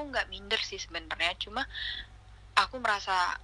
[0.00, 1.68] aku nggak minder sih sebenarnya cuma
[2.56, 3.36] aku merasa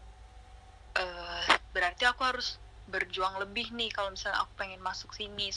[0.96, 1.44] uh,
[1.76, 2.56] berarti aku harus
[2.88, 5.52] berjuang lebih nih kalau misalnya aku pengen masuk sini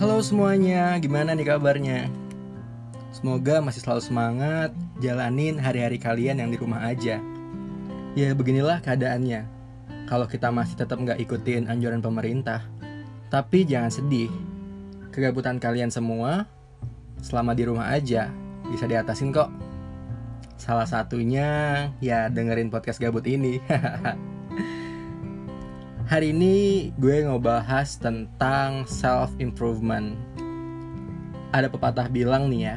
[0.00, 2.08] Halo semuanya, gimana nih kabarnya?
[3.12, 4.70] Semoga masih selalu semangat
[5.04, 7.20] jalanin hari-hari kalian yang di rumah aja.
[8.16, 9.63] Ya beginilah keadaannya.
[10.04, 12.60] Kalau kita masih tetap nggak ikutin anjuran pemerintah.
[13.32, 14.28] Tapi jangan sedih.
[15.08, 16.44] Kegabutan kalian semua
[17.24, 18.28] selama di rumah aja
[18.68, 19.48] bisa diatasin kok.
[20.60, 21.48] Salah satunya
[22.04, 23.58] ya dengerin podcast gabut ini.
[26.12, 30.12] Hari ini gue ngebahas tentang self improvement.
[31.56, 32.76] Ada pepatah bilang nih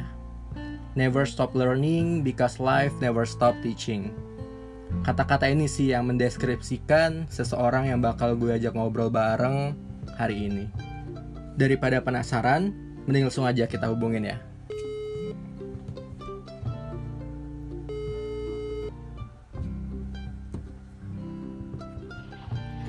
[0.96, 4.16] never stop learning because life never stop teaching.
[4.88, 9.76] Kata-kata ini sih yang mendeskripsikan seseorang yang bakal gue ajak ngobrol bareng
[10.16, 10.64] hari ini.
[11.60, 12.72] Daripada penasaran,
[13.04, 14.40] mending langsung aja kita hubungin ya.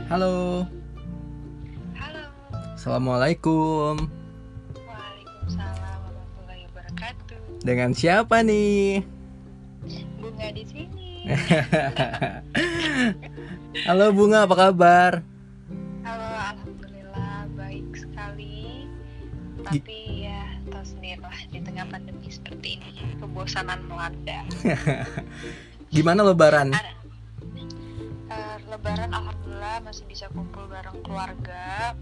[0.10, 0.66] Halo.
[1.94, 2.24] halo
[2.74, 4.10] Assalamualaikum.
[4.74, 9.06] waalaikumsalam warahmatullahi wabarakatuh Dengan siapa nih?
[10.18, 10.99] bunga di sini
[13.88, 15.12] Halo Bunga, apa kabar?
[16.00, 18.88] halo alhamdulillah baik sekali.
[19.60, 24.48] Tapi ya tahu sendiri lah di tengah pandemi seperti ini kebosanan melanda.
[25.94, 26.72] Gimana lebaran?
[26.72, 26.94] ada.
[28.30, 31.94] Eh, lebaran alhamdulillah masih bisa kumpul bareng keluarga.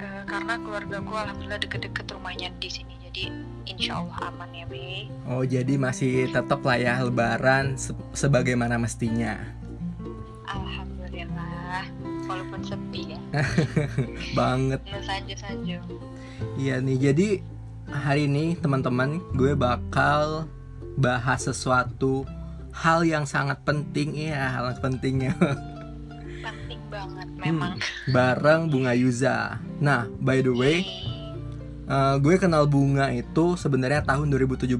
[0.00, 3.30] Eh, karena keluargaku alhamdulillah deket-deket rumahnya di sini jadi
[3.70, 5.06] insya Allah aman ya Be.
[5.30, 9.38] Oh, jadi masih tetap lah ya lebaran se- sebagaimana mestinya.
[10.44, 11.86] alhamdulillah
[12.26, 13.20] walaupun sepi ya.
[14.38, 14.82] Banget.
[14.82, 15.78] nah saja saja
[16.58, 17.28] Iya nih, jadi
[17.86, 20.50] hari ini teman-teman gue bakal
[20.98, 22.26] bahas sesuatu
[22.74, 24.18] hal yang sangat penting.
[24.18, 25.32] Ya, hal yang pentingnya
[26.44, 27.78] penting banget memang.
[28.10, 29.62] bareng Bunga Yuza.
[29.78, 30.82] Nah, by the way,
[31.84, 34.72] Uh, gue kenal Bunga itu sebenarnya tahun 2017.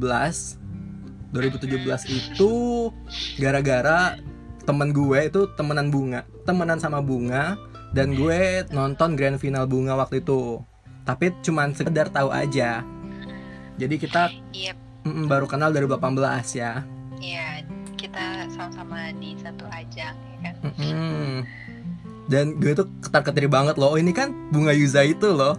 [1.35, 1.69] 2017
[2.15, 2.53] itu
[3.43, 4.17] gara-gara
[4.65, 7.59] temen gue itu temenan Bunga, temenan sama Bunga
[7.93, 10.65] dan gue nonton grand final Bunga waktu itu.
[11.05, 12.81] Tapi cuman sekedar tahu aja.
[13.77, 14.33] Jadi kita
[15.05, 16.01] mm, baru kenal 2018
[16.57, 16.87] ya.
[17.25, 17.65] iya
[17.97, 21.41] kita sama-sama di satu ajang ya kan Mm-mm.
[22.29, 23.93] Dan gue tuh ketar-ketir banget loh.
[23.93, 25.57] Oh, ini kan Bunga Yuza itu loh.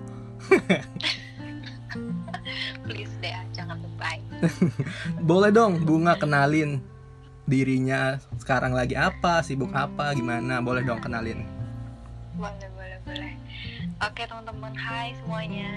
[5.29, 6.81] Boleh dong Bunga kenalin
[7.45, 10.59] dirinya sekarang lagi apa, sibuk apa, gimana?
[10.65, 11.45] Boleh dong kenalin.
[12.35, 13.33] boleh boleh boleh
[14.03, 15.71] oke teman-teman hai semuanya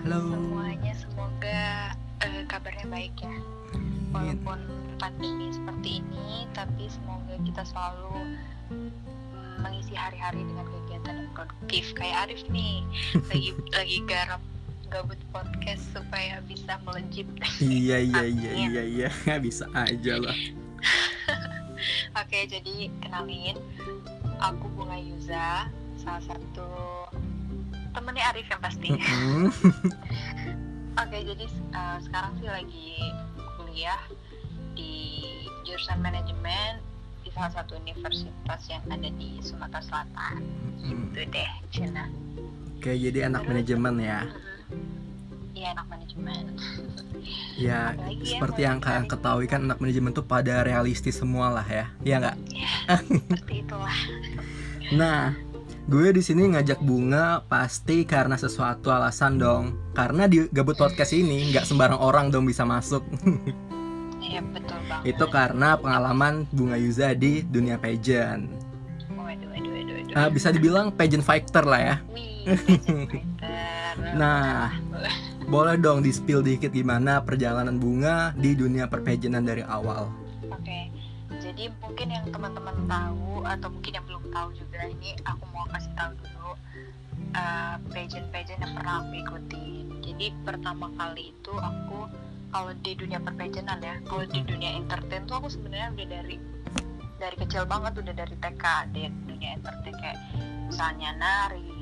[0.00, 0.32] Halo.
[0.32, 1.92] semuanya semoga
[2.24, 3.36] eh, kabarnya baik ya
[4.08, 4.56] walaupun
[4.96, 8.32] pandemi seperti ini tapi semoga kita selalu
[9.60, 12.80] mengisi hari-hari dengan kegiatan yang produktif kayak Arif nih
[13.28, 14.40] lagi lagi garap
[14.88, 17.28] gabut podcast supaya bisa melejit
[17.60, 18.68] Iya iya iya Amin.
[18.72, 20.38] iya iya bisa aja lah.
[22.18, 23.56] Oke, jadi kenalin
[24.42, 26.66] aku Bunga Yuza, salah satu
[27.94, 28.90] temennya Arif yang pasti.
[28.98, 29.52] Mm-mm.
[30.98, 31.46] Oke, jadi
[31.76, 32.90] uh, sekarang sih lagi
[33.54, 34.02] kuliah
[34.74, 35.22] di
[35.62, 36.82] jurusan manajemen
[37.22, 40.42] di salah satu universitas yang ada di Sumatera Selatan.
[40.82, 41.14] Mm.
[41.14, 42.10] Gitu deh, Cina.
[42.78, 44.22] Oke jadi anak manajemen ya.
[45.58, 46.44] Iya, anak manajemen.
[47.58, 51.66] Ya Apalagi ya, seperti yang kalian ketahui kan anak manajemen tuh pada realistis semua lah
[51.66, 51.90] ya.
[52.06, 52.36] Iya nggak?
[53.34, 53.98] Seperti itulah.
[54.94, 55.34] Nah,
[55.90, 59.74] gue di sini ngajak bunga pasti karena sesuatu alasan dong.
[59.98, 63.02] Karena di gabut podcast ini nggak sembarang orang dong bisa masuk.
[64.18, 65.14] Iya, betul banget.
[65.14, 68.50] Itu karena pengalaman bunga Yuza di dunia pageant.
[69.14, 70.14] Waduh, waduh, waduh, waduh.
[70.18, 71.96] Ah, bisa dibilang pageant fighter lah ya.
[72.12, 73.77] Wih, pageant fighter.
[73.98, 74.74] Nah,
[75.48, 80.12] boleh dong di spill dikit gimana perjalanan bunga di dunia perpageantan dari awal.
[80.52, 80.92] Oke,
[81.40, 85.92] jadi mungkin yang teman-teman tahu atau mungkin yang belum tahu juga ini aku mau kasih
[85.96, 86.50] tahu dulu
[87.32, 89.84] eh, pageant-pageant yang pernah aku ikutin.
[90.04, 92.08] Jadi pertama kali itu aku
[92.48, 96.36] kalau di dunia perpageantan ya, kalau di dunia entertain tuh aku sebenarnya udah dari
[97.18, 100.18] dari kecil banget udah dari TK di dunia entertain kayak
[100.68, 101.77] misalnya nari,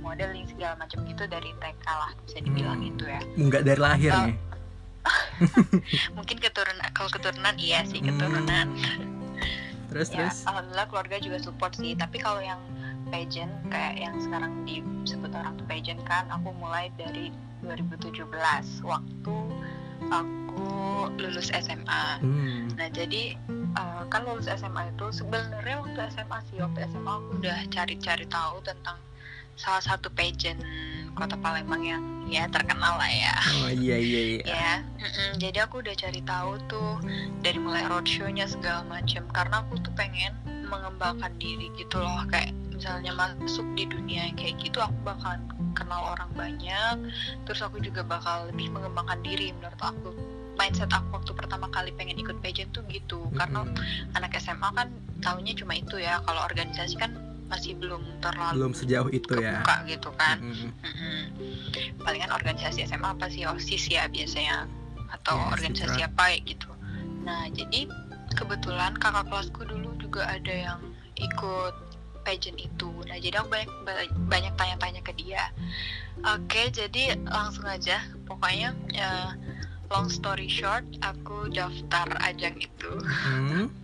[0.00, 2.90] modeling segala macam gitu dari TK lah bisa dibilang Hmm.
[2.90, 3.20] itu ya.
[3.36, 4.24] Nggak dari lahir Oh.
[4.26, 4.36] nih.
[6.16, 8.08] Mungkin keturunan kalau keturunan iya sih Hmm.
[8.10, 8.66] keturunan.
[9.88, 10.44] Terus ya terus.
[10.44, 12.60] alhamdulillah keluarga juga support sih tapi kalau yang
[13.08, 18.22] pageant kayak yang sekarang disebut orang tuh pageant kan aku mulai dari 2017
[18.80, 19.36] waktu
[20.06, 20.62] aku
[21.18, 22.70] lulus SMA Hmm.
[22.72, 23.34] nah jadi
[23.74, 28.62] uh, kan lulus SMA itu sebenarnya waktu SMA sih waktu SMA aku udah cari-cari tahu
[28.62, 28.94] tentang
[29.60, 30.56] salah satu pageant
[31.12, 33.34] kota Palembang yang ya terkenal lah ya.
[33.60, 34.42] Oh iya iya iya.
[34.56, 35.30] ya mm-mm.
[35.36, 36.96] jadi aku udah cari tahu tuh
[37.44, 40.32] dari mulai roadshow-nya segala macam karena aku tuh pengen
[40.70, 42.24] mengembangkan diri gitu loh.
[42.30, 45.42] Kayak misalnya masuk di dunia yang kayak gitu aku bakalan
[45.74, 47.10] kenal orang banyak.
[47.44, 50.14] Terus aku juga bakal lebih mengembangkan diri menurut aku.
[50.56, 53.26] Mindset aku waktu pertama kali pengen ikut pageant tuh gitu.
[53.34, 54.16] Karena Mm-mm.
[54.16, 54.88] anak SMA kan
[55.20, 56.22] tahunya cuma itu ya.
[56.22, 59.58] Kalau organisasi kan masih belum terlalu belum sejauh itu ya.
[59.58, 60.70] kebuka gitu kan Mm-mm.
[60.70, 61.22] Mm-mm.
[62.00, 64.70] palingan organisasi SMA apa sih osis ya biasanya
[65.10, 66.08] atau Ya, organisasi Sipra.
[66.08, 66.70] apa ya gitu
[67.20, 67.90] nah jadi
[68.32, 70.80] kebetulan kakak kelasku dulu juga ada yang
[71.16, 71.74] ikut
[72.22, 73.70] pageant itu nah jadi aku banyak
[74.26, 75.50] banyak tanya-tanya ke dia
[76.22, 79.30] oke jadi langsung aja pokoknya eh,
[79.88, 82.92] long story short aku daftar ajang itu
[83.26, 83.66] Hmm.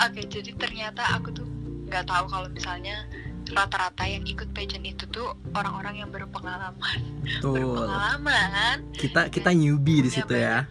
[0.00, 1.46] Oke, jadi ternyata aku tuh
[1.94, 3.06] nggak tahu kalau misalnya
[3.54, 7.78] rata-rata yang ikut pageant itu tuh orang-orang yang berpengalaman, Betul.
[7.78, 10.66] berpengalaman, Kita kita newbie di situ ya.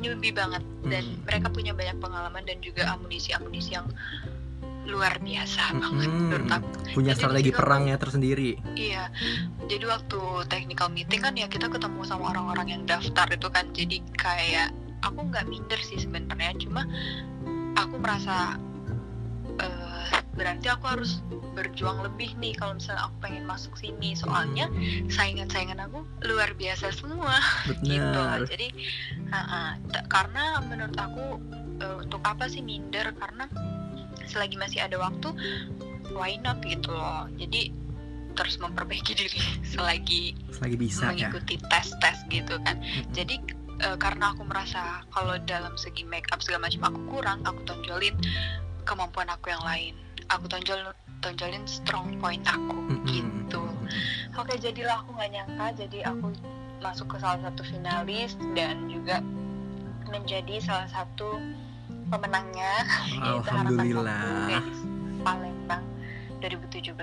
[0.00, 1.22] newbie banget, dan Hmm.
[1.28, 3.86] mereka punya banyak pengalaman dan juga amunisi-amunisi yang
[4.88, 6.32] luar biasa banget Mm-mm.
[6.32, 6.68] menurut aku.
[6.96, 8.56] Punya Jadi strategi perangnya tersendiri.
[8.72, 9.12] Iya,
[9.68, 14.00] jadi waktu technical meeting kan ya kita ketemu sama orang-orang yang daftar itu kan, jadi
[14.16, 14.72] kayak
[15.04, 16.88] aku nggak minder sih sebenarnya, cuma
[17.76, 18.56] aku merasa
[19.62, 20.08] eh,
[20.38, 21.20] berarti aku harus
[21.58, 24.70] berjuang lebih nih kalau misalnya aku pengen masuk sini, soalnya
[25.10, 27.34] saingan-saingan aku luar biasa semua
[27.86, 28.68] gitu jadi
[29.34, 29.70] uh-uh.
[29.90, 31.42] T- karena menurut aku
[31.82, 33.50] uh, untuk apa sih minder karena
[34.30, 35.34] selagi masih ada waktu
[36.14, 37.74] why not gitu loh jadi
[38.38, 41.26] terus memperbaiki diri selagi Selagi bisa ya.
[41.26, 43.10] mengikuti tes-tes gitu kan Mm-mm.
[43.10, 43.34] jadi
[43.82, 48.14] uh, karena aku merasa kalau dalam segi make up segala macam aku kurang aku tonjolin
[48.88, 49.92] kemampuan aku yang lain
[50.32, 53.60] aku tonjol tonjolin strong point aku gitu
[54.38, 56.30] Oke, jadilah aku nggak nyangka, jadi aku
[56.78, 59.18] masuk ke salah satu finalis dan juga
[60.06, 61.42] menjadi salah satu
[62.06, 62.86] pemenangnya
[63.18, 64.46] Alhamdulillah.
[64.46, 64.80] Gadis
[65.26, 65.84] Palembang
[66.38, 66.94] 2017.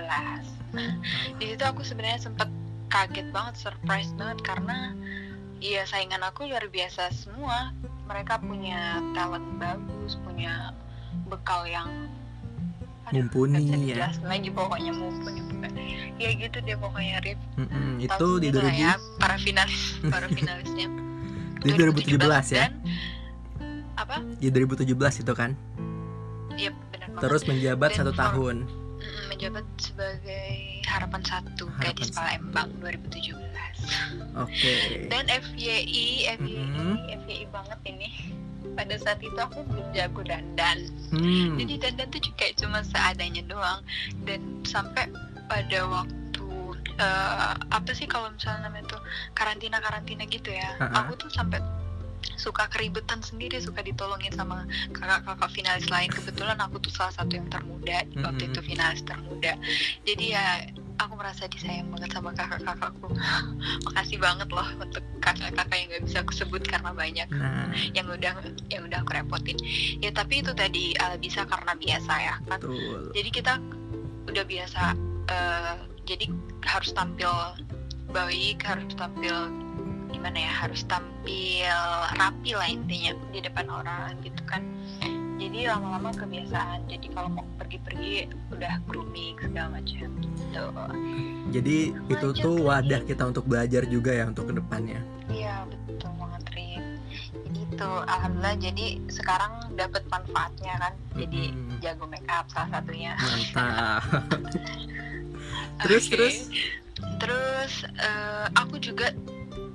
[1.36, 2.48] Di situ aku sebenarnya sempat
[2.88, 4.96] kaget banget, surprise banget karena
[5.60, 7.76] ya saingan aku luar biasa semua.
[8.08, 10.72] Mereka punya talent bagus, punya
[11.26, 11.88] bekal yang
[13.04, 14.10] aduh, Mumpuni ya.
[14.20, 15.70] lagi pokoknya mumpuni bukan
[16.16, 17.98] ya gitu deh pokoknya Rif Mm-mm.
[17.98, 20.86] Itu Tahu di sendiri 2000 lah ya para finalis para finalisnya
[21.62, 22.18] di 2017
[22.50, 22.66] ya.
[22.66, 22.72] dan
[23.96, 24.92] apa Di 2017
[25.22, 25.50] itu kan.
[26.52, 28.56] iya benar banget Terus menjabat Dan satu for- tahun.
[28.96, 30.48] Mm, menjabat sebagai
[30.84, 32.10] harapan satu Harapan gadis.
[32.10, 33.36] Palembang 2017
[34.34, 34.74] Oke.
[35.06, 36.90] dan FYI FYI Mm-mm.
[37.20, 38.08] FYI banget ini
[38.76, 41.54] pada saat itu aku belum jago dandan Hmm.
[41.56, 43.78] jadi dandan tuh kayak cuma seadanya doang
[44.26, 45.06] dan sampai
[45.46, 46.46] pada waktu
[46.98, 49.00] eh, apa sih kalau misalnya namanya tuh
[49.32, 51.06] karantina karantina gitu ya Ha-ha.
[51.06, 51.62] aku tuh sampai
[52.34, 57.46] suka keribetan sendiri suka ditolongin sama kakak-kakak finalis lain kebetulan aku tuh salah satu yang
[57.46, 58.50] termuda waktu Mm-mm.
[58.50, 59.52] itu finalis termuda
[60.02, 60.46] jadi ya
[60.96, 63.08] aku merasa disayang banget sama kakak-kakakku.
[63.90, 67.28] Makasih banget loh untuk kakak-kakak yang gak bisa aku sebut karena banyak.
[67.32, 68.32] Nah, yang udah
[68.72, 69.56] yang udah aku repotin.
[70.00, 72.60] Ya tapi itu tadi uh, bisa karena biasa ya kan?
[72.60, 73.12] Betul.
[73.12, 73.52] jadi kita
[74.26, 74.82] udah biasa
[75.30, 76.26] uh, jadi
[76.66, 77.30] harus tampil
[78.10, 79.34] baik harus tampil
[80.10, 81.74] gimana ya harus tampil
[82.16, 84.62] rapi lah intinya di depan orang gitu kan
[85.36, 90.64] jadi lama-lama kebiasaan jadi kalau mau pergi-pergi udah grooming segala macam gitu
[91.52, 91.76] Jadi
[92.10, 92.66] itu Lanjut tuh lagi.
[92.90, 94.98] wadah kita untuk belajar juga ya untuk ke depannya.
[95.30, 96.42] Iya betul banget
[97.46, 101.78] Jadi itu alhamdulillah jadi sekarang dapat manfaatnya kan Jadi Mm-mm.
[101.84, 104.02] jago make up salah satunya Mantap.
[105.84, 106.12] terus Oke.
[106.16, 106.36] terus.
[107.16, 109.12] Terus eh, aku juga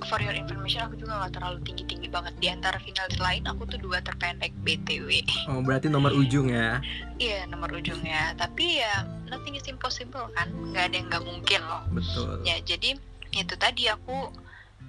[0.06, 2.34] for your information aku juga nggak terlalu tinggi tinggi banget.
[2.38, 6.82] Di antara finalis lain aku tuh dua terpendek btw Oh berarti nomor ujung ya.
[7.22, 10.50] iya nomor ujungnya tapi ya nothing is impossible kan?
[10.50, 11.82] Nggak ada yang nggak mungkin loh.
[11.94, 12.42] Betul.
[12.42, 12.98] ya jadi
[13.32, 14.28] itu tadi aku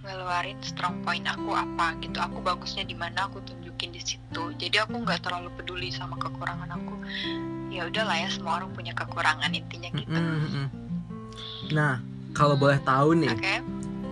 [0.03, 2.20] ngeluarin strong point aku apa gitu.
[2.20, 4.43] Aku bagusnya di mana aku tunjukin di situ.
[4.60, 6.96] Jadi aku nggak terlalu peduli sama kekurangan aku.
[7.72, 10.12] Ya udahlah ya semua orang punya kekurangan intinya gitu.
[10.12, 10.67] Mm-mm, mm-mm.
[11.72, 12.03] Nah,
[12.36, 13.55] kalau boleh tahu nih, oke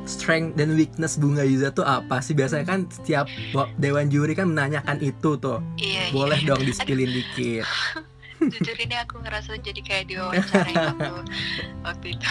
[0.05, 2.33] strength dan weakness Bunga Yuza tuh apa sih?
[2.33, 5.59] Biasanya kan setiap wa- dewan juri kan menanyakan itu tuh.
[5.77, 6.47] iya Boleh iya.
[6.51, 7.65] dong di-spillin dikit.
[8.41, 10.65] jujur ini aku ngerasa jadi kayak diwawancara
[10.97, 11.13] waktu
[11.85, 12.25] waktu itu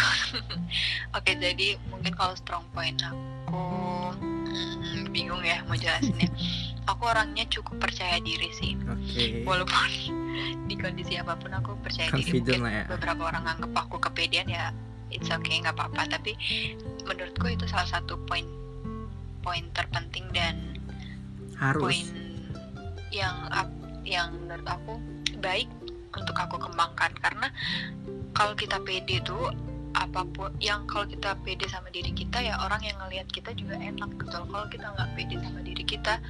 [1.16, 3.62] oke jadi mungkin kalau strong point aku
[4.26, 6.26] hmm, bingung ya mau jelasinnya
[6.90, 9.46] aku orangnya cukup percaya diri sih Oke.
[9.46, 9.90] walaupun
[10.68, 12.84] di kondisi apa pun aku percaya diri Confident mungkin lah ya.
[12.90, 14.74] beberapa orang anggap aku kepedean ya
[15.10, 16.06] it's okay nggak apa-apa.
[16.08, 16.32] Tapi
[17.06, 18.46] menurutku itu salah satu poin
[19.40, 20.78] poin terpenting dan
[21.58, 21.82] Harus.
[21.82, 22.06] poin
[23.10, 23.36] yang
[24.06, 24.96] yang menurut aku
[25.42, 25.68] baik
[26.14, 27.12] untuk aku kembangkan.
[27.18, 27.48] Karena
[28.32, 29.50] kalau kita pede tuh
[29.90, 33.74] apa pun yang kalau kita pede sama diri kita ya orang yang ngelihat kita juga
[33.74, 36.22] enak gitu kalau kita nggak pede sama diri kita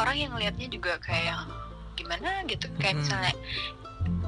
[0.00, 1.44] orang yang ngelihatnya juga kayak
[1.92, 2.66] gimana gitu.
[2.80, 3.34] Kayak misalnya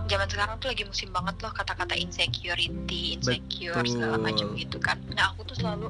[0.05, 4.25] zaman sekarang tuh lagi musim banget loh kata-kata insecurity insecure segala Betul.
[4.25, 5.89] macam gitu kan nah aku tuh selalu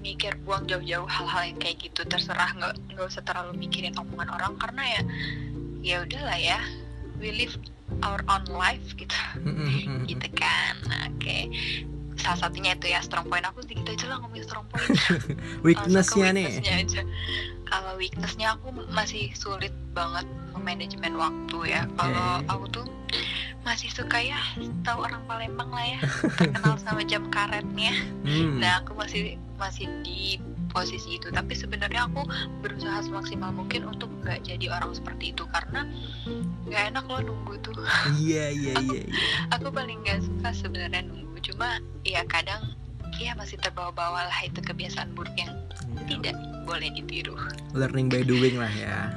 [0.00, 4.52] mikir buang jauh-jauh hal-hal yang kayak gitu terserah nggak nggak usah terlalu mikirin omongan orang
[4.60, 5.02] karena ya
[5.82, 6.58] ya udahlah ya
[7.18, 7.56] we live
[8.04, 9.16] our own life gitu
[10.10, 11.38] gitu kan Nah, oke
[12.16, 14.88] salah satunya itu ya strong point aku sedikit aja lah ngomongin strong point
[15.66, 16.62] Weaknessnya nih.
[16.64, 17.02] aja.
[17.66, 21.82] Kalau weaknessnya aku masih sulit banget manajemen waktu ya.
[21.94, 22.46] Kalau Oke.
[22.50, 22.86] aku tuh
[23.66, 24.38] masih suka ya
[24.86, 25.98] tahu orang Palembang lah ya
[26.38, 27.90] terkenal sama jam karetnya.
[28.22, 28.62] Hmm.
[28.62, 30.38] Nah aku masih masih di
[30.70, 31.28] posisi itu.
[31.34, 32.22] Tapi sebenarnya aku
[32.62, 35.82] berusaha semaksimal mungkin untuk nggak jadi orang seperti itu karena
[36.70, 37.74] nggak enak loh nunggu tuh.
[38.22, 39.02] Iya iya iya.
[39.02, 39.18] iya.
[39.58, 41.36] Aku paling nggak suka sebenarnya nunggu.
[41.42, 42.72] Cuma ya kadang
[43.18, 45.50] ya masih terbawa-bawa lah itu kebiasaan buruk yang
[46.06, 46.22] Iya.
[46.22, 47.34] tidak boleh ditiru.
[47.74, 49.10] Learning by doing lah ya.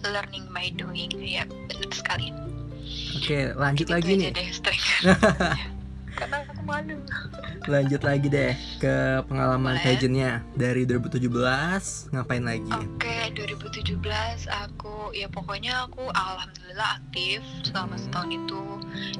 [0.00, 2.32] learning by doing ya benar sekali
[3.12, 4.30] Oke, lanjut Gitu lagi nih.
[4.32, 4.88] deh strength
[6.12, 6.96] karena aku malu
[7.62, 8.94] Lanjut lagi deh ke
[9.24, 9.84] pengalaman Boleh.
[9.86, 11.32] pageantnya dari 2017
[12.10, 12.68] ngapain lagi?
[12.68, 13.96] oke 2017
[14.46, 18.02] aku ya pokoknya aku alhamdulillah aktif selama Hmm.
[18.02, 18.60] setahun itu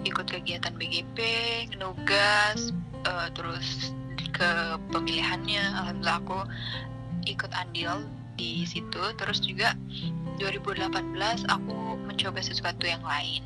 [0.04, 1.18] ikut kegiatan BGP
[1.76, 3.92] nugas eh, terus
[4.30, 4.50] ke
[4.90, 6.40] pemilihannya alhamdulillah aku
[7.24, 9.76] ikut andil di situ terus juga
[10.40, 10.96] 2018
[11.46, 13.44] aku mencoba sesuatu yang lain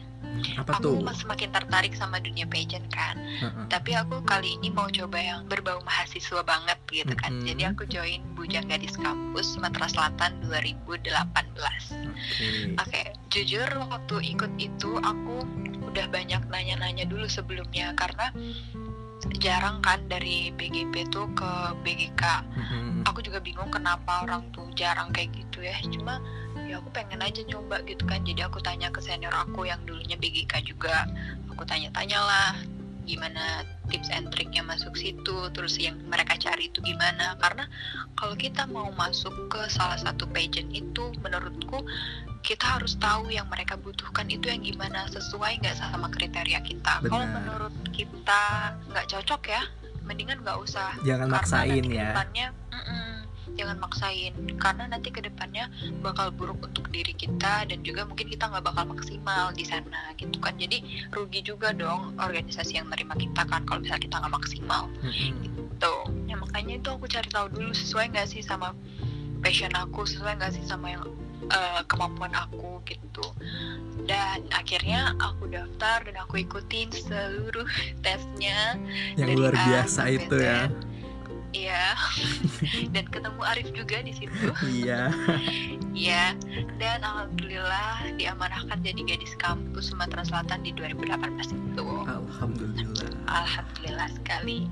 [0.56, 1.14] Apa aku tuh?
[1.14, 3.66] semakin tertarik sama dunia pageant kan Heeh.
[3.68, 7.44] tapi aku kali ini mau coba yang berbau mahasiswa banget gitu kan Mhm.
[7.44, 11.14] jadi aku join Bujang Gadis Kampus Sumatera Selatan 2018
[11.94, 12.46] Oke.
[12.78, 15.42] oke jujur waktu ikut itu aku
[15.84, 18.30] udah banyak nanya-nanya dulu sebelumnya karena
[19.36, 23.06] jarang kan dari BGP tuh ke BGK Mhm.
[23.06, 26.18] aku juga bingung kenapa orang tuh jarang kayak gitu ya cuma
[26.64, 28.24] ya aku pengen aja nyoba gitu kan.
[28.24, 31.06] Jadi aku tanya ke senior aku yang dulunya BGK juga.
[31.52, 32.52] Aku tanya-tanya lah
[33.04, 37.36] gimana tips and triknya masuk situ terus yang mereka cari itu gimana.
[37.38, 37.68] Karena
[38.16, 41.84] kalau kita mau masuk ke salah satu pageant itu menurutku
[42.44, 47.00] kita harus tahu yang mereka butuhkan itu yang gimana sesuai nggak sama kriteria kita.
[47.04, 49.62] Kalau menurut kita nggak cocok ya
[50.04, 50.92] mendingan nggak usah.
[51.02, 51.88] Jangan maksain ya.
[51.88, 53.03] ke depannya, mm-mm,
[53.54, 55.70] jangan maksain karena nanti ke depannya
[56.02, 60.36] bakal buruk untuk diri kita dan juga mungkin kita nggak bakal maksimal di sana gitu
[60.42, 60.54] kan.
[60.58, 64.82] Jadi rugi juga dong organisasi yang nerima kita kan kalau misalnya kita nggak maksimal.
[65.02, 65.32] Mhm.
[65.42, 65.94] gitu.
[66.30, 68.74] Ya makanya itu aku cari tahu dulu sesuai nggak sih sama
[69.42, 71.04] passion aku sesuai nggak sih sama yang
[71.50, 73.26] eh, kemampuan aku gitu.
[74.04, 77.68] Dan akhirnya aku daftar dan aku ikutin seluruh
[78.04, 78.76] tesnya.
[79.14, 80.60] Yang dari luar A biasa sampai itu ya.
[81.54, 81.94] Iya.
[82.94, 84.50] Dan ketemu Arif juga di situ.
[84.66, 85.14] Iya.
[85.94, 86.34] Iya.
[86.82, 91.86] Dan alhamdulillah diamanahkan jadi gadis kampus Sumatera Selatan di 2018 itu.
[92.10, 93.10] Alhamdulillah.
[93.30, 94.66] Alhamdulillah sekali.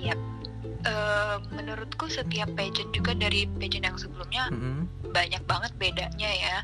[0.00, 0.33] Yap.
[0.84, 5.08] Eh, menurutku setiap pageant juga dari pageant yang sebelumnya Mhm.
[5.16, 6.56] banyak banget bedanya ya.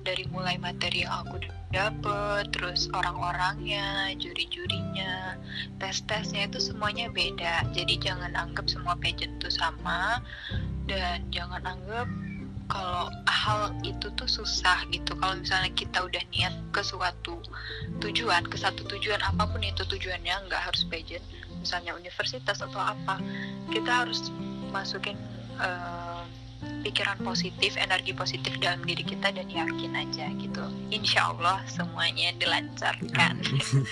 [0.00, 5.36] Dari mulai materi yang aku dapet terus orang-orangnya juri-jurinya
[5.76, 7.68] tes-tesnya itu semuanya beda.
[7.76, 10.24] Jadi jangan anggap semua pageant itu sama.
[10.88, 12.08] Dan jangan anggap
[12.72, 15.12] kalau hal itu tuh susah gitu.
[15.20, 17.44] Kalau misalnya kita udah niat ke suatu
[18.00, 21.22] tujuan ke satu tujuan apa pun itu tujuannya nggak harus pageant
[21.66, 23.18] misalnya universitas atau apa
[23.74, 24.30] kita harus
[24.70, 25.18] masukin
[25.58, 26.22] eh,
[26.86, 30.62] pikiran positif, energi positif dalam diri kita dan yakin aja gitu.
[30.94, 33.42] Insya Allah semuanya dilancarkan.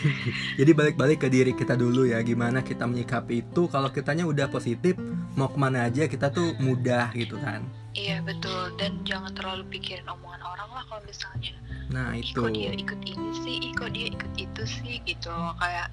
[0.62, 3.66] Jadi balik-balik ke diri kita dulu ya, gimana kita menyikapi itu.
[3.66, 4.94] Kalau kitanya udah positif,
[5.34, 7.66] mau ke mana aja kita tuh mudah gitu kan.
[7.94, 11.54] iya betul dan jangan terlalu pikirin omongan orang lah kalau misalnya
[11.94, 12.34] Nah itu.
[12.36, 14.98] kok dia ikut ini sih, ih kok dia ikut itu sih?
[15.00, 15.88] Gitu kayak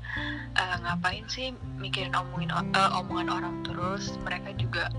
[0.56, 4.18] eh, ngapain sih mikirin omongin o- eh, omongan orang terus?
[4.20, 4.90] Mereka juga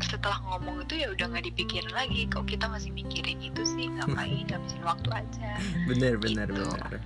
[0.00, 2.24] setelah ngomong itu ya udah nggak dipikirin lagi.
[2.26, 3.88] Kok kita masih mikirin itu sih?
[3.88, 4.44] Ngapain?
[4.48, 5.50] Ngabisin waktu aja.
[5.86, 6.60] Bener bener Gitu.
[6.62, 7.00] bener.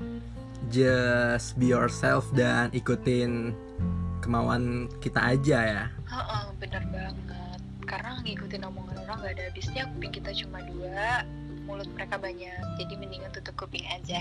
[0.73, 3.52] just be yourself dan ikutin
[4.18, 5.84] kemauan kita aja ya.
[6.08, 7.61] Heeh, bener banget.
[7.84, 9.84] Karena ngikutin omongan orang gak ada habisnya.
[9.87, 11.20] Kuping kita cuma dua
[11.64, 14.21] mulut mereka banyak jadi mendingan tutup kuping aja.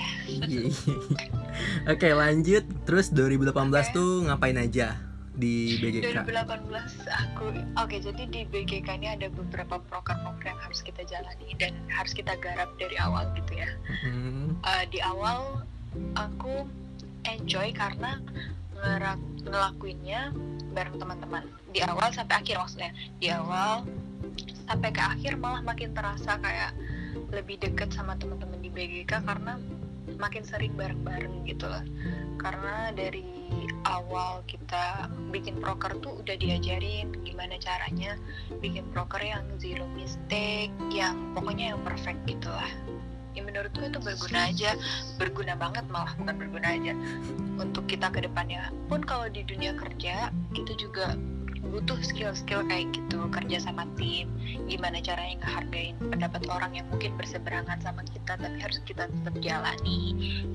[1.92, 2.64] Oke lanjut.
[2.88, 3.82] Terus 2018 Oke.
[3.94, 4.96] tuh ngapain aja
[5.34, 6.30] di BGK?
[6.30, 11.74] 2018 aku oke jadi di BGK ini ada beberapa proker-proker yang harus kita jalani dan
[11.90, 13.70] harus kita garap dari awal gitu ya.
[14.06, 15.66] Hmm, Eh, di awal
[16.14, 16.70] aku
[17.26, 18.22] enjoy karena
[19.44, 20.36] ngelakuinnya
[20.76, 21.44] bareng teman-teman.
[21.74, 22.92] Di awal sampai akhir maksudnya.
[23.18, 23.88] Di awal
[24.70, 26.72] sampai ke akhir malah makin terasa kayak
[27.34, 29.58] lebih deket sama teman-teman di BGK karena
[30.22, 31.82] makin sering bareng-bareng gitu loh.
[32.38, 33.26] Karena dari
[33.90, 38.16] awal kita bikin proker tuh udah diajarin gimana caranya
[38.62, 42.70] bikin proker yang zero mistake yang pokoknya yang perfect gitu lah.
[43.34, 44.78] Ya menurutku itu berguna aja.
[45.18, 46.94] Berguna banget malah bukan berguna aja.
[47.58, 48.70] Untuk kita ke depannya.
[48.86, 51.18] Pun kalau di dunia kerja itu juga
[51.72, 54.28] butuh skill-skill kayak gitu kerja sama tim
[54.68, 60.02] gimana caranya ngehargain pendapat orang yang mungkin berseberangan sama kita tapi harus kita tetap jalani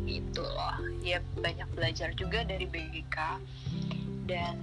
[0.05, 3.17] gitu loh ya banyak belajar juga dari BGK
[4.29, 4.61] dan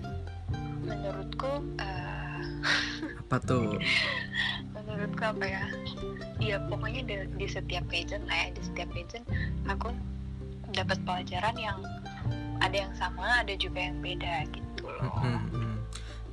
[0.85, 2.41] menurutku eh,
[3.25, 3.81] apa tuh?
[4.73, 5.65] menurutku apa ya
[6.37, 9.25] ya pokoknya di, di setiap pageant lah ya di setiap pageant
[9.65, 9.89] aku
[10.77, 11.79] dapat pelajaran yang
[12.61, 15.74] ada yang sama ada juga yang beda gitu loh Hmm, hmm.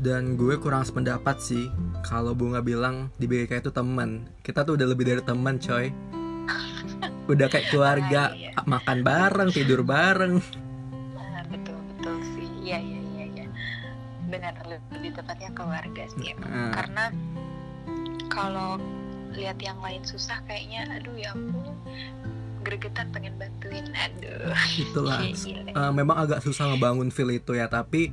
[0.03, 1.71] Dan gue kurang sependapat sih
[2.03, 4.27] kalau Bunga bilang di BGK itu temen.
[4.43, 5.95] Kita tuh udah lebih dari temen coy.
[7.31, 8.51] Udah kayak keluarga Ah, iya.
[8.67, 10.43] Makan bareng, tidur bareng.
[11.15, 12.51] Nah, betul betul sih.
[12.67, 13.47] Iya iya iya iya.
[14.27, 16.51] Benar lebih tepatnya keluarga sih emang.
[16.51, 16.73] Hmm.
[16.75, 17.05] karena
[18.27, 18.83] kalau
[19.33, 21.79] lihat yang lain susah kayaknya aduh ya ampun.
[22.67, 24.51] Gregetan pengen bantuin aduh.
[24.83, 25.23] Itulah.
[25.73, 28.13] Eh, Memang agak susah ngebangun feel itu ya Tapi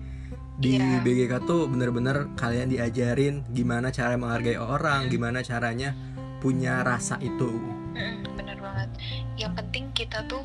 [0.59, 0.99] di Iya.
[0.99, 5.95] BGK tuh bener-bener kalian diajarin Gimana cara menghargai orang Gimana caranya
[6.39, 7.51] punya rasa itu.
[7.91, 8.89] Mm, bener banget.
[9.35, 10.43] Yang penting kita tuh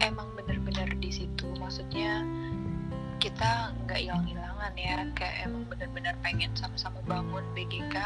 [0.00, 1.44] emang bener-bener di situ.
[1.56, 2.24] Maksudnya
[3.16, 7.96] kita nggak hilang-hilangan ya kayak emang bener-bener pengen sama-sama bangun BGK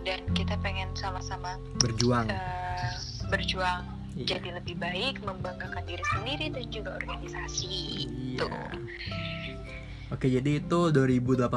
[0.00, 2.28] dan kita pengen sama-sama Berjuang.
[2.28, 2.92] eh,
[3.28, 4.38] berjuang Iya.
[4.38, 7.68] jadi lebih baik membanggakan diri sendiri dan juga organisasi.
[8.08, 8.38] Iya.
[8.40, 8.52] tuh
[10.12, 11.48] Oke, jadi itu 2018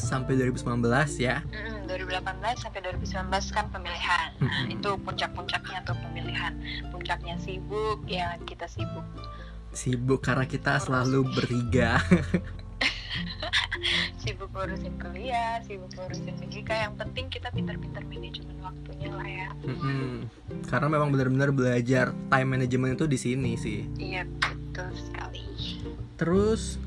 [0.00, 1.40] sampai 2019 ya.
[1.48, 4.74] Mm, 2018 sampai 2019 kan pemilihan nah, Mm-mm.
[4.76, 6.52] itu puncak-puncaknya untuk pemilihan
[6.90, 9.04] puncaknya sibuk ya kita sibuk
[9.74, 11.98] Sibuk karena kita selalu bertiga.
[14.22, 16.70] sibuk ngurusin kuliah, sibuk ngurusin BGK.
[16.70, 19.50] Yang penting kita pintar-pintar manajemen waktunya lah ya.
[19.66, 20.30] Mm-mm.
[20.70, 23.82] Karena memang benar-benar belajar time management itu di sini sih.
[23.98, 25.42] Iya betul sekali.
[26.22, 26.78] Terus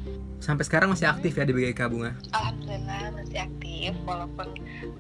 [0.48, 2.16] sampai sekarang masih aktif ya di BGK Bunga?
[2.32, 4.48] Alhamdulillah masih aktif walaupun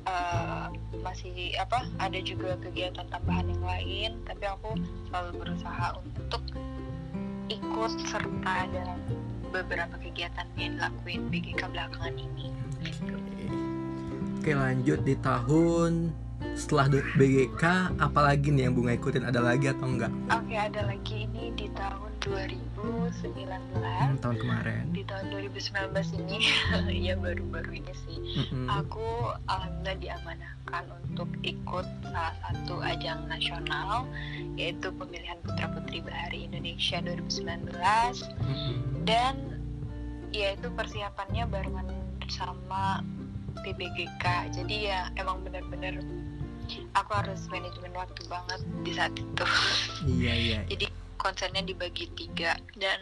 [0.03, 0.65] eh,
[0.99, 4.11] masih apa ada juga kegiatan tambahan yang lain.
[4.27, 4.75] Tapi aku
[5.07, 6.43] selalu berusaha untuk
[7.47, 8.99] ikut serta dalam
[9.55, 12.51] beberapa kegiatan yang dilakuin BGK belakangan ini.
[12.83, 13.15] Gitu.
[14.43, 16.11] Oke, lanjut di tahun
[16.59, 17.63] setelah BGK
[18.01, 20.11] apalagi nih yang Bunga ikutin ada lagi atau enggak?
[20.27, 22.11] Oke ada lagi ini di tahun
[22.77, 24.81] 2019 Hmm, tahun kemarin.
[24.91, 26.37] di tahun 2019 ini
[27.07, 28.69] ya baru-baru ini sih Mm-mm.
[28.69, 29.03] aku
[29.45, 34.05] alhamdulillah diamanahkan untuk ikut salah satu ajang nasional
[34.53, 38.73] yaitu pemilihan putra putri bahari Indonesia 2019 Mm-mm.
[39.03, 39.35] dan
[40.29, 41.87] yaitu persiapannya barengan
[42.27, 43.01] sama
[43.57, 45.97] PBGK jadi ya emang benar-benar
[46.93, 49.45] aku harus manajemen waktu banget di saat itu
[50.05, 50.59] Iya iya.
[50.71, 50.85] jadi
[51.17, 52.55] konsennya dibagi tiga.
[52.77, 52.97] Dan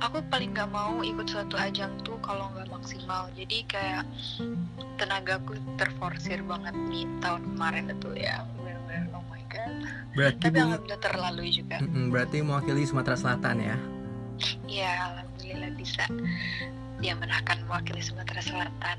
[0.00, 3.28] aku paling nggak mau ikut suatu ajang tuh kalau nggak maksimal.
[3.34, 4.06] Jadi kayak
[4.96, 8.46] tenagaku terforsir banget di tahun kemarin itu ya.
[8.56, 9.72] Benar-benar oh my god.
[10.14, 11.76] Berarti tapi alhamdulillah terlalui juga.
[11.84, 13.76] Berarti mewakili Sumatera Selatan ya?
[14.70, 16.06] ya alhamdulillah bisa
[16.98, 18.96] dia menahkan mewakili Sumatera Selatan.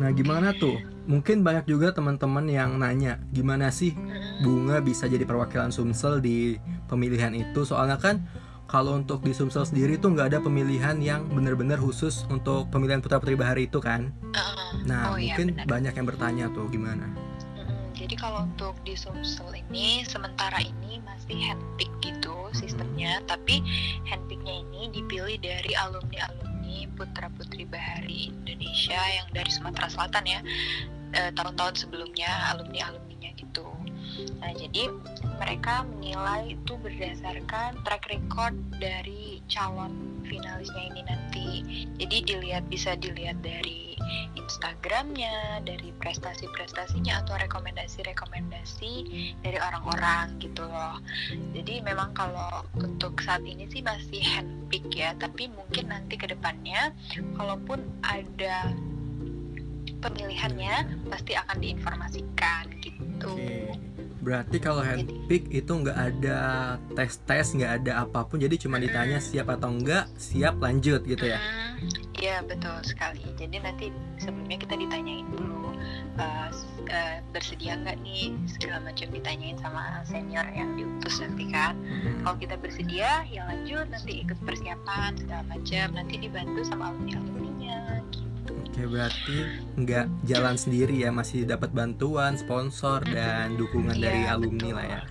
[0.00, 0.95] Nah gimana tuh?
[1.06, 3.94] Mungkin banyak juga teman-teman yang nanya gimana sih
[4.42, 6.58] Bunga bisa jadi perwakilan Sumsel di
[6.90, 7.62] pemilihan itu?
[7.62, 8.26] Soalnya kan
[8.66, 13.22] kalau untuk di Sumsel sendiri tuh nggak ada pemilihan yang benar-benar khusus untuk pemilihan putra
[13.22, 14.10] putri bahari itu kan?
[14.34, 15.64] Uh, nah Oh, iya, mungkin benar.
[15.70, 17.06] banyak yang bertanya tuh gimana?
[17.96, 23.22] Jadi kalau untuk di Sumsel ini sementara ini masih handpick gitu sistemnya.
[23.30, 23.62] Tapi
[24.04, 26.55] handpicknya ini dipilih dari alumni alumni
[26.96, 30.40] putra putri bahari Indonesia yang dari Sumatera Selatan ya
[31.16, 33.75] eh, tahun-tahun sebelumnya alumni alumninya gitu
[34.40, 34.88] Nah, jadi
[35.36, 41.48] mereka menilai itu berdasarkan track record dari calon finalisnya ini nanti.
[42.00, 43.96] Jadi dilihat bisa dilihat dari
[44.38, 48.92] Instagramnya, dari prestasi-prestasinya atau rekomendasi-rekomendasi
[49.42, 51.02] dari orang-orang gitu loh.
[51.50, 56.94] Jadi memang kalau untuk saat ini sih masih handpick ya, tapi mungkin nanti ke depannya
[57.34, 58.70] kalaupun ada
[59.98, 63.34] pemilihannya pasti akan diinformasikan gitu.
[63.34, 63.95] Oke.
[64.26, 66.38] Berarti kalau handpick itu nggak ada
[66.98, 71.38] tes-tes, nggak ada apa pun, jadi cuma ditanya siap atau enggak, siap lanjut gitu ya?
[72.18, 73.22] Iya betul sekali.
[73.38, 73.86] Jadi nanti
[74.18, 75.78] sebelumnya kita ditanyain dulu
[76.18, 76.50] uh,
[76.90, 81.78] uh, bersedia nggak nih segala macam ditanyain sama senior yang diutus nanti kan.
[81.78, 82.26] Mm-mm.
[82.26, 87.95] Kalau kita bersedia ya lanjut nanti ikut persiapan segala macam nanti dibantu sama alumni alumninya.
[88.76, 89.36] Oke, berarti
[89.74, 94.76] nggak jalan sendiri ya, masih dapat bantuan, sponsor, dan dukungan dari Iya, alumni betul.
[94.76, 95.02] lah ya.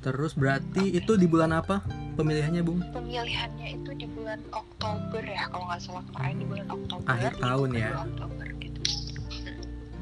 [0.00, 2.80] Terus berarti itu di bulan apa pemilihannya, Bung?
[2.88, 7.04] Pemilihannya itu di bulan Oktober ya kalau nggak salah kemarin di bulan Oktober.
[7.06, 7.90] Akhir di tahun ya?
[8.00, 8.80] Oktober gitu.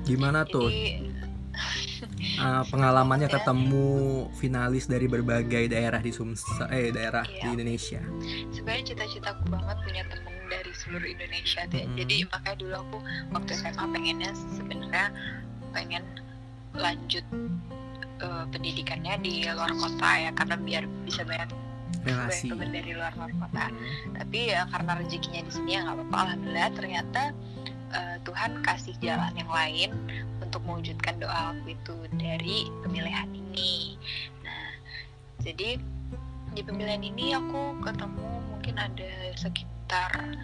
[0.05, 0.87] Gimana tuh Jadi
[2.43, 3.35] uh, pengalamannya Ya.
[3.39, 3.87] ketemu
[4.35, 7.51] finalis dari berbagai daerah di Sumsel, eh daerah di Iya.
[7.53, 8.01] Indonesia?
[8.51, 10.32] sebenarnya cita-citaku banget punya dari
[10.83, 11.87] seluruh Indonesia deh.
[11.87, 11.97] Mm.
[12.03, 12.99] Jadi makanya dulu aku
[13.31, 15.07] waktu SMA pengennya sebenarnya
[15.73, 16.05] pengen
[16.77, 17.25] lanjut
[18.21, 21.49] eh, pendidikannya di luar kota ya karena biar bisa banyak
[22.03, 22.51] banyak Relasi.
[22.51, 23.65] temen dari luar luar kota.
[23.71, 24.15] Hmm.
[24.19, 26.17] Tapi ya karena rezekinya di sini ya nggak apa-apa.
[26.27, 27.23] Alhamdulillah ternyata
[27.95, 29.91] eh, Tuhan kasih jalan yang lain
[30.43, 33.95] untuk mewujudkan doa aku itu dari pemilihan ini.
[34.43, 34.69] Nah,
[35.47, 35.79] jadi
[36.53, 40.37] di pemilihan ini aku ketemu mungkin ada sekitar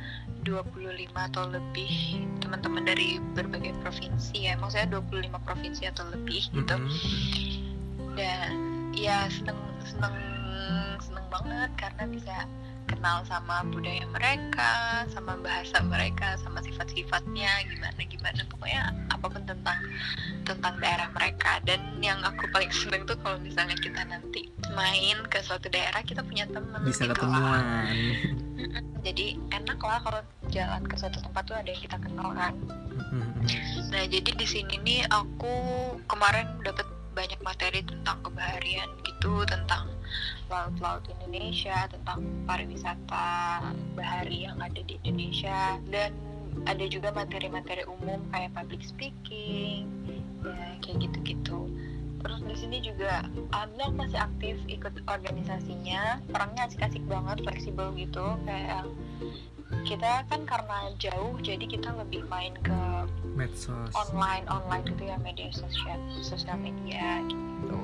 [0.45, 4.57] 25 atau lebih teman-teman dari berbagai provinsi ya.
[4.57, 8.17] Maksudnya 25 provinsi atau lebih gitu Mm-mm.
[8.17, 8.53] dan
[8.97, 10.17] ya seneng seneng
[10.99, 12.37] seneng banget karena bisa
[12.89, 19.79] kenal sama budaya mereka, sama bahasa mereka, sama sifat-sifatnya gimana gimana pokoknya apa pun tentang
[20.49, 25.43] tentang daerah mereka dan yang aku paling seneng tuh kalau misalnya kita nanti main ke
[25.43, 27.91] suatu daerah kita punya temen Bisa gitu ketemuan.
[29.07, 30.21] jadi enak lah kalau
[30.55, 32.55] jalan ke suatu tempat tuh ada yang kita kenal kan
[32.99, 33.47] Mm-mm.
[33.89, 35.55] Nah, jadi di sini nih aku
[36.11, 39.91] kemarin dapat banyak materi tentang kebaharian gitu, tentang
[40.51, 43.63] laut-laut Indonesia, tentang pariwisata
[43.97, 46.13] bahari yang ada di Indonesia dan
[46.67, 49.87] ada juga materi-materi umum kayak public speaking,
[50.43, 51.68] ya kayak gitu-gitu.
[52.59, 53.23] Sini juga
[53.55, 56.19] alhamdulillah aku masih aktif ikut organisasinya.
[56.35, 58.35] Orangnya asik-asik banget, fleksibel gitu.
[58.43, 58.83] Kayak
[59.85, 62.81] kita kan karena jauh jadi kita lebih main ke
[63.37, 63.93] Medsos.
[63.95, 67.81] online online gitu ya media sosial sosial media gitu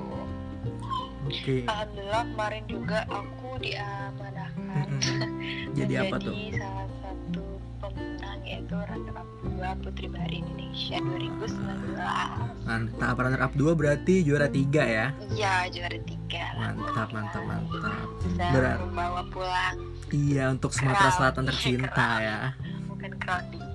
[1.25, 1.65] Oke.
[1.69, 5.73] alhamdulillah kemarin juga aku diamanahkan Mm-mm.
[5.77, 6.33] Jadi apa tuh?
[6.33, 7.45] menjadi salah satu
[7.81, 13.15] pemenang yaitu runner up 2 Putri Bahari Indonesia 2019 Mantap.
[13.15, 15.05] Runner up 2 berarti juara 3 ya.
[15.31, 18.07] iya juara tiga Mantap, mantap, mantap.
[18.19, 18.77] bisa Berat.
[18.81, 19.75] membawa pulang
[20.07, 21.15] Iya, untuk Sumatera Crown.
[21.15, 22.21] Selatan tercinta Crown.
[22.21, 22.37] ya.
[22.85, 23.65] bukan crowding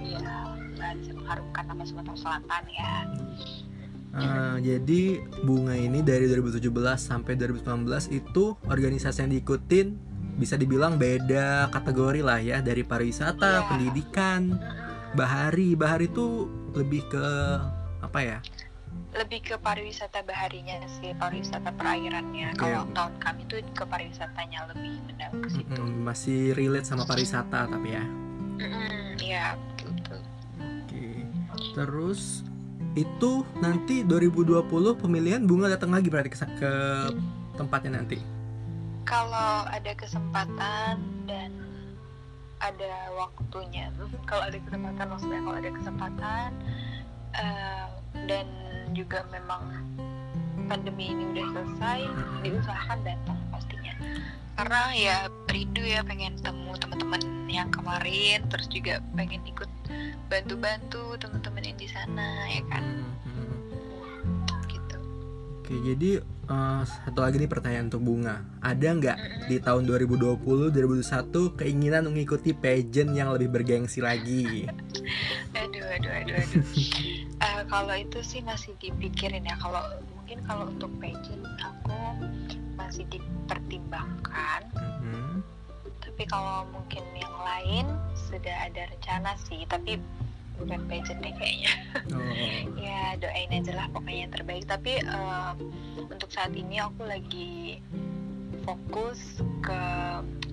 [0.00, 0.36] iya
[0.94, 2.94] bisa mengharumkan nama Sumatera Selatan ya
[4.14, 5.02] Eh, jadi
[5.42, 7.82] bunga ini dari 2017 sampai 2019
[8.14, 9.86] itu organisasi yang diikutin
[10.36, 13.66] bisa dibilang beda kategori lah ya dari pariwisata, Iya.
[13.66, 14.54] pendidikan,
[15.14, 15.74] bahari.
[15.74, 17.26] Bahari itu lebih ke
[18.02, 18.38] apa ya?
[19.14, 22.66] lebih ke pariwisata baharinya sih pariwisata perairannya Oke.
[22.66, 27.70] kalau tahun kami tuh ke pariwisatanya lebih mendalam ke situ Mm-mm, masih relate sama pariwisata
[27.70, 28.02] tapi ya.
[28.58, 30.20] Mm-mm, iya betul betul
[30.82, 31.06] Oke.
[31.78, 32.42] Terus
[32.94, 34.66] itu nanti 2020
[34.98, 36.72] pemilihan bunga datang lagi berarti ke, ke
[37.54, 38.18] tempatnya nanti.
[39.04, 40.96] kalau ada kesempatan
[41.28, 41.50] dan
[42.64, 43.92] ada waktunya.
[44.24, 46.48] Kalau ada kesempatan maksudnya kalau ada kesempatan
[47.36, 47.86] eh,
[48.24, 48.46] dan
[48.96, 49.84] juga memang
[50.64, 52.00] pandemi ini udah selesai
[52.40, 53.94] diusahakan datang pastinya.
[54.54, 55.16] Karena ya
[55.50, 59.68] rindu ya pengen temu teman-teman yang kemarin terus juga pengen ikut
[60.32, 62.84] bantu-bantu teman-teman yang di sana ya kan?
[63.28, 63.52] Mhm.
[64.70, 64.98] gitu.
[65.60, 66.10] Oke, jadi
[66.46, 68.36] eh, satu lagi nih pertanyaan untuk Bunga.
[68.60, 74.68] Ada nggak di tahun 2020, 2021 keinginan mengikuti pageant yang lebih bergengsi lagi?
[75.54, 76.64] aduh aduh aduh aduh
[77.36, 79.80] Eh, kalau itu sih masih dipikirin ya kalau
[80.14, 81.98] mungkin kalau untuk pageant aku
[82.74, 84.62] masih dipertimbangkan
[85.00, 85.44] Mhm.
[86.00, 90.00] tapi kalau mungkin yang lain sudah ada rencana sih tapi
[90.58, 91.72] bukan pageant deh kayaknya.
[92.14, 92.22] Oh.
[92.86, 94.64] ya doain aja lah pokoknya yang terbaik.
[94.66, 95.54] Tapi um,
[96.10, 97.78] untuk saat ini aku lagi
[98.64, 99.80] fokus ke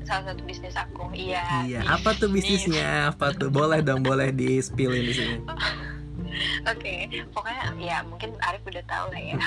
[0.04, 1.10] salah satu bisnis aku.
[1.16, 1.70] Iya.
[1.70, 3.14] Iya apa tuh bisnisnya?
[3.14, 3.54] Apa tuh?
[3.54, 5.36] Boleh dong boleh di spillin di sini
[6.72, 6.96] oke
[7.34, 9.38] pokoknya ya mungkin Arif udah tahu lah ya.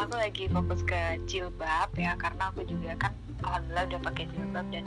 [0.00, 3.12] Aku lagi fokus ke jilbab ya karena aku juga kan
[3.44, 4.84] alhamdulillah udah pakai jilbab dan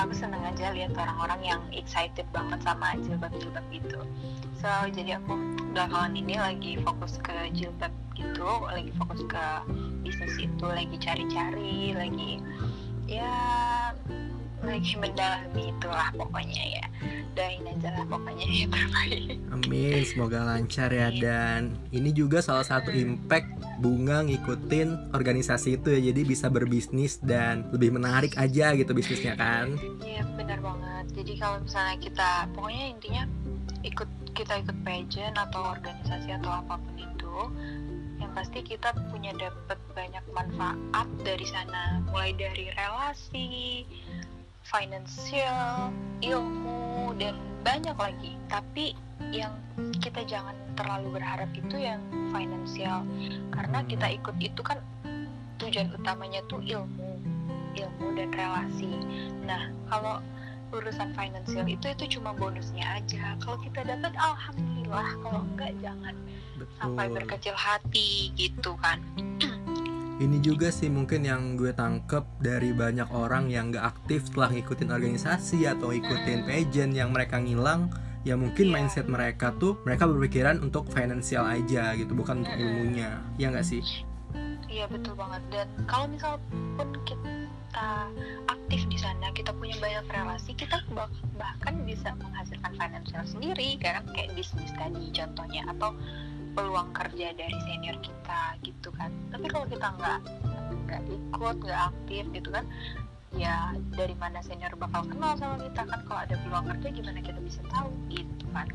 [0.00, 4.00] aku seneng aja lihat orang-orang yang excited banget sama jilbab-jilbab gitu
[4.56, 5.36] so jadi aku
[5.76, 9.44] belakangan ini lagi fokus ke jilbab gitu lagi fokus ke
[10.04, 12.40] bisnis itu lagi cari-cari lagi
[13.04, 13.32] ya
[14.60, 16.84] lagi mendalami itulah pokoknya ya
[17.32, 22.92] doain aja lah pokoknya yang terbaik Amin, semoga lancar ya dan ini juga salah satu
[22.92, 23.48] impact
[23.80, 29.78] bunga ngikutin organisasi itu ya jadi bisa berbisnis dan lebih menarik aja gitu bisnisnya kan
[30.04, 31.04] Iya benar banget.
[31.16, 33.22] Jadi kalau misalnya kita, pokoknya intinya
[33.80, 37.36] ikut kita ikut pageant atau organisasi atau apa pun itu,
[38.20, 42.04] yang pasti kita punya dapat banyak manfaat dari sana.
[42.12, 43.84] Mulai dari relasi,
[44.64, 45.92] financial,
[46.24, 48.32] ilmu dan banyak lagi.
[48.48, 48.96] Tapi
[49.30, 49.52] yang
[50.00, 52.00] kita jangan terlalu berharap itu yang
[52.32, 53.04] financial
[53.52, 54.80] karena kita ikut itu kan
[55.60, 57.20] tujuan utamanya tuh ilmu
[57.76, 58.90] ilmu dan relasi
[59.46, 60.22] Nah, kalau
[60.70, 63.34] urusan finansial itu itu cuma bonusnya aja.
[63.42, 66.14] Kalau kita dapat alhamdulillah, kalau enggak jangan
[66.78, 69.02] sampai betul berkecil hati gitu kan.
[70.20, 74.92] Ini juga sih mungkin yang gue tangkep dari banyak orang yang gak aktif setelah ngikutin
[74.92, 77.88] organisasi atau ikutin pageant yang mereka ngilang
[78.20, 78.74] ya mungkin Iya.
[78.76, 83.80] mindset mereka tuh mereka berpikiran untuk finansial aja gitu bukan untuk ilmunya ya nggak sih
[84.70, 85.42] Iya betul banget.
[85.50, 86.38] Dan kalau misal
[86.78, 88.06] pun kita
[88.46, 94.06] aktif di sana, kita punya banyak relasi, kita bah- bahkan bisa menghasilkan finansial sendiri kan,
[94.14, 95.90] kayak bisnis tadi contohnya atau
[96.52, 99.10] peluang kerja dari senior kita gitu kan.
[99.30, 100.18] Tapi kalau kita nggak
[100.86, 102.64] nggak ikut, nggak aktif gitu kan,
[103.38, 106.00] ya dari mana senior bakal kenal sama kita kan?
[106.06, 108.66] Kalau ada peluang kerja gimana kita bisa tahu gitu kan?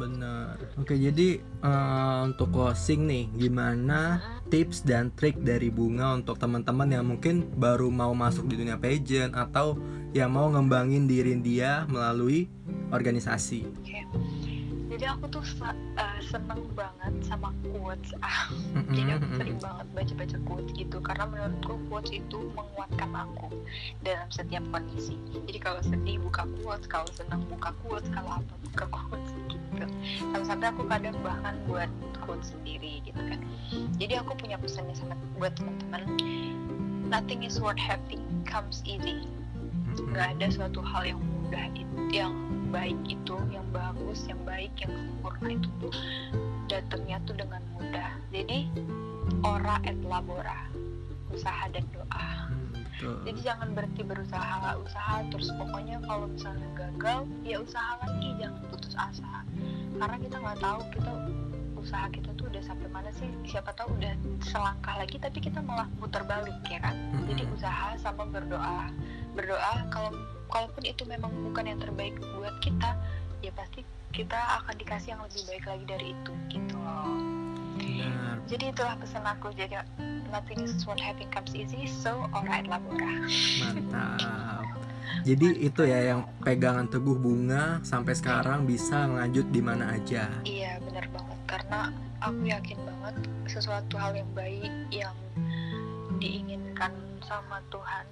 [0.00, 6.88] Bener oke jadi eh, untuk closing nih gimana tips dan trik dari bunga untuk teman-teman
[6.88, 9.76] yang mungkin baru mau masuk di dunia pageant atau
[10.16, 12.50] yang mau ngembangin diri dia melalui
[12.90, 13.68] organisasi?
[13.80, 14.02] Oke.
[15.00, 18.12] Jadi aku tuh eh, seneng banget sama quotes.
[18.76, 23.48] Mm-mm, jadi aku sering banget baca-baca quotes gitu karena menurutku quotes itu menguatkan aku
[24.04, 25.16] dalam setiap kondisi.
[25.48, 29.88] Jadi kalau sedih buka quotes kalau senang buka quotes kalau apa buka quotes gitu.
[30.36, 31.88] Sampai-sampai aku kadang bahkan buat
[32.20, 33.40] quotes sendiri gitu kan.
[33.96, 36.04] Jadi aku punya pesannya sama buat teman-teman.
[37.08, 39.24] Nothing is worth having comes easy.
[39.96, 44.94] Nggak ada suatu hal yang mudah itu yang baik itu yang bagus yang baik yang
[44.94, 45.94] sempurna itu tuh
[46.70, 48.10] datangnya tuh dengan mudah.
[48.30, 48.70] Jadi
[49.42, 50.70] ora et labora
[51.30, 52.30] usaha dan doa.
[52.50, 53.16] Hmm, betul.
[53.26, 58.94] jadi jangan berhenti berusaha usaha terus pokoknya kalau misalnya gagal ya usaha lagi jangan putus
[58.98, 59.46] asa.
[59.98, 61.12] Karena kita nggak tahu kita
[61.80, 63.30] usaha kita tuh udah sampai mana sih.
[63.48, 66.94] Siapa tahu udah selangkah lagi tapi kita malah muter balik ya kan?
[67.26, 67.56] Jadi Mm-mm.
[67.56, 68.92] usaha sama berdoa.
[69.32, 70.12] Berdoa kalau
[70.50, 72.98] kalaupun itu memang bukan yang terbaik buat kita
[73.40, 77.16] ya pasti kita akan dikasih yang lebih baik lagi dari itu gitu loh.
[77.80, 78.36] Benar.
[78.44, 79.80] jadi itulah pesan aku jadi
[80.28, 83.24] nothing is worth having comes easy so alright labora
[83.62, 84.66] mantap.
[85.20, 90.32] Jadi itu ya yang pegangan teguh bunga sampai sekarang bisa lanjut di mana aja.
[90.48, 91.38] Iya benar banget.
[91.44, 91.80] Karena
[92.24, 93.14] aku yakin banget
[93.50, 95.16] sesuatu hal yang baik yang
[96.22, 96.92] diinginkan
[97.30, 98.04] sama Tuhan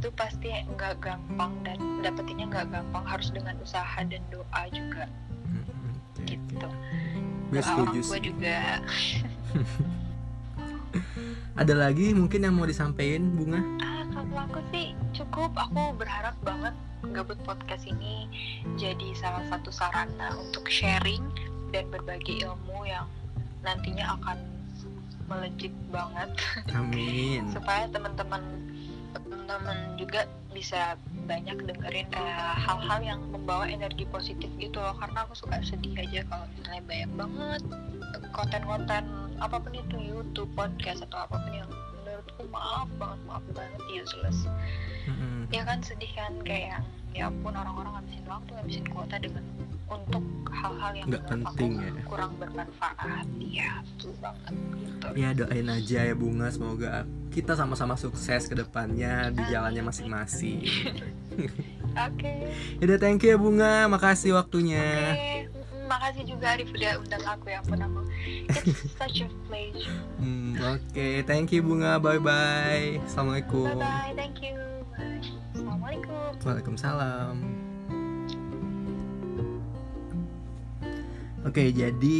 [0.00, 3.04] itu pasti nggak gampang dan dapetinnya nggak gampang.
[3.04, 5.04] Harus dengan usaha dan doa juga.
[6.16, 6.24] Oke, oke.
[6.32, 6.68] gitu.
[7.52, 8.80] gue doa orang tua juga.
[11.60, 13.60] Ada lagi mungkin yang mau disampaikan bunga?
[13.84, 15.52] Ah kalau aku sih cukup.
[15.52, 16.72] Aku berharap banget
[17.12, 18.32] gabut podcast ini
[18.80, 21.20] jadi salah satu sarana untuk sharing
[21.68, 23.04] dan berbagi ilmu yang
[23.60, 24.53] nantinya akan
[25.30, 26.30] melejit banget.
[26.74, 27.48] Amin.
[27.54, 28.42] Supaya teman-teman
[29.14, 34.94] teman-teman juga bisa banyak dengerin eh, hal-hal yang membawa energi positif gitu loh.
[34.98, 37.62] Karena aku suka sedih aja kalau misalnya banyak banget
[38.34, 39.02] konten-konten
[39.42, 41.70] apa pun itu YouTube podcast atau apa pun yang
[42.24, 43.80] menurutku maaf banget maaf banget.
[43.92, 44.38] Useless
[45.04, 45.44] Mm-mm.
[45.52, 46.80] ya kan sedih kan kayak
[47.12, 49.44] ya ampun orang-orang ngabisin waktu ngabisin kuota dengan
[49.84, 51.92] untuk hal-hal yang Nggak penting aku ya.
[52.08, 53.26] kurang bermanfaat.
[53.38, 55.06] Ya betul banget gitu.
[55.14, 60.64] Ya doain aja ya bunga semoga kita sama-sama sukses ke depannya di jalannya masing-masing.
[62.08, 62.32] Oke.
[62.80, 63.86] Yaudah thank you ya bunga.
[63.92, 64.82] Makasih waktunya.
[65.14, 65.53] Mm-mm.
[65.86, 68.00] Makasih juga Arif udah undang aku ya ampun aku.
[68.48, 69.96] It's such a pleasure.
[70.18, 72.00] Hmm, Oke, thank you Bunga.
[72.00, 73.00] Bye bye.
[73.04, 73.78] Assalamualaikum.
[73.78, 74.56] Bye bye, thank you.
[74.96, 75.20] Bye.
[75.54, 76.30] Assalamualaikum.
[76.42, 77.36] Waalaikumsalam.
[81.44, 82.18] Oke, jadi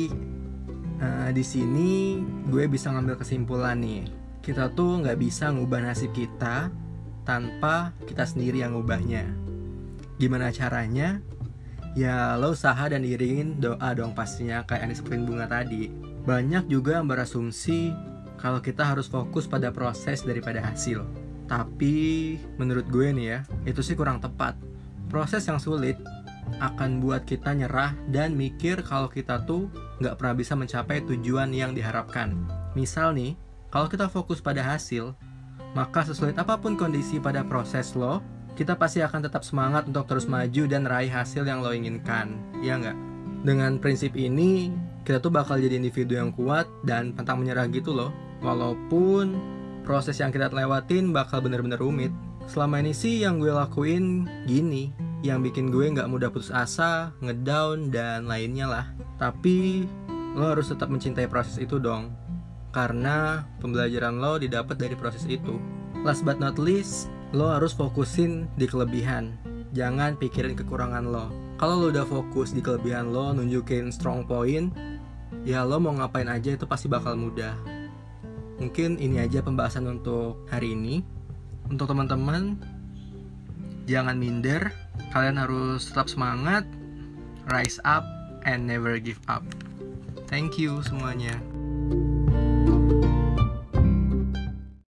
[1.01, 4.05] eh, di sini gue bisa ngambil kesimpulan nih.
[4.45, 6.69] Kita tuh nggak bisa ngubah nasib kita
[7.25, 9.25] tanpa kita sendiri yang ngubahnya.
[10.21, 11.25] Gimana caranya?
[11.95, 15.95] Ya lo usaha dan iringin doa dong pastinya kayak yang disebutin bunga tadi.
[16.27, 17.95] Banyak juga yang berasumsi
[18.35, 21.07] kalau kita harus fokus pada proses daripada hasil.
[21.47, 24.59] Tapi menurut gue nih ya, itu sih kurang tepat.
[25.07, 25.95] Proses yang sulit
[26.59, 29.71] akan buat kita nyerah dan mikir kalau kita tuh
[30.03, 32.35] nggak pernah bisa mencapai tujuan yang diharapkan.
[32.75, 33.39] Misal nih,
[33.71, 35.15] kalau kita fokus pada hasil,
[35.79, 38.19] maka sesulit apa pun kondisi pada proses lo,
[38.55, 42.39] kita pasti akan tetap semangat untuk terus maju dan raih hasil yang lo inginkan.
[42.63, 42.97] Ya nggak?
[43.45, 44.73] Dengan prinsip ini,
[45.05, 48.15] kita tuh bakal jadi individu yang kuat dan pantang menyerah gitu loh.
[48.41, 49.37] Walaupun
[49.85, 52.11] proses yang kita lewatin bakal bener-bener rumit.
[52.49, 54.93] Selama ini sih yang gue lakuin gini,
[55.25, 58.87] yang bikin gue nggak mudah putus asa, ngedown dan lainnya lah.
[59.17, 59.85] Tapi
[60.37, 62.13] lo harus tetap mencintai proses itu dong,
[62.73, 65.57] karena pembelajaran lo didapat dari proses itu.
[66.05, 69.35] Last but not least, lo harus fokusin di kelebihan,
[69.75, 71.35] jangan pikirin kekurangan lo.
[71.59, 74.71] Kalau lo udah fokus di kelebihan lo, nunjukin strong point,
[75.43, 77.59] ya lo mau ngapain aja itu pasti bakal mudah.
[78.63, 81.03] Mungkin ini aja pembahasan untuk hari ini.
[81.67, 82.55] Untuk teman-teman,
[83.91, 84.71] jangan minder,
[85.11, 86.63] kalian harus tetap semangat,
[87.51, 88.07] rise up,
[88.47, 89.43] and never give up.
[90.31, 91.35] Thank you semuanya.